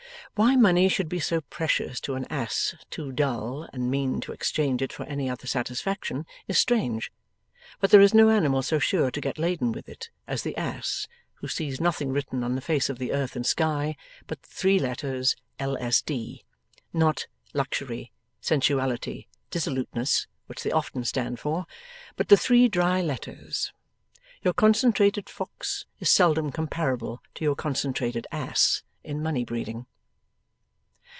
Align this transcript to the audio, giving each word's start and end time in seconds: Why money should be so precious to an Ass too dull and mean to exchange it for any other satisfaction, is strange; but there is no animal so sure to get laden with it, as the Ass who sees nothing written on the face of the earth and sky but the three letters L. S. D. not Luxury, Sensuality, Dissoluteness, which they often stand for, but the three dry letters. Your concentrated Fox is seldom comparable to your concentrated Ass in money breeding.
Why 0.35 0.55
money 0.55 0.87
should 0.87 1.09
be 1.09 1.19
so 1.19 1.41
precious 1.41 1.99
to 2.01 2.15
an 2.15 2.23
Ass 2.29 2.73
too 2.89 3.11
dull 3.11 3.67
and 3.73 3.91
mean 3.91 4.21
to 4.21 4.31
exchange 4.31 4.81
it 4.81 4.93
for 4.93 5.03
any 5.03 5.29
other 5.29 5.45
satisfaction, 5.45 6.25
is 6.47 6.57
strange; 6.57 7.11
but 7.81 7.91
there 7.91 7.99
is 7.99 8.13
no 8.13 8.29
animal 8.29 8.61
so 8.61 8.79
sure 8.79 9.11
to 9.11 9.19
get 9.21 9.37
laden 9.37 9.73
with 9.73 9.89
it, 9.89 10.09
as 10.27 10.41
the 10.43 10.55
Ass 10.55 11.09
who 11.35 11.49
sees 11.49 11.81
nothing 11.81 12.13
written 12.13 12.45
on 12.45 12.55
the 12.55 12.61
face 12.61 12.89
of 12.89 12.97
the 12.97 13.11
earth 13.11 13.35
and 13.35 13.45
sky 13.45 13.97
but 14.25 14.41
the 14.41 14.47
three 14.47 14.79
letters 14.79 15.35
L. 15.59 15.75
S. 15.79 16.01
D. 16.01 16.45
not 16.93 17.27
Luxury, 17.53 18.13
Sensuality, 18.39 19.27
Dissoluteness, 19.51 20.27
which 20.47 20.63
they 20.63 20.71
often 20.71 21.03
stand 21.03 21.41
for, 21.41 21.65
but 22.15 22.29
the 22.29 22.37
three 22.37 22.69
dry 22.69 23.01
letters. 23.01 23.73
Your 24.43 24.53
concentrated 24.53 25.29
Fox 25.29 25.85
is 25.99 26.09
seldom 26.09 26.53
comparable 26.53 27.21
to 27.35 27.43
your 27.43 27.55
concentrated 27.55 28.27
Ass 28.31 28.81
in 29.03 29.21
money 29.21 29.43
breeding. 29.43 29.87